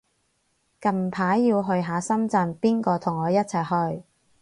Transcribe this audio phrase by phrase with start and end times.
[0.81, 3.63] 近排要去下深圳，邊個同我一齊
[3.97, 4.03] 去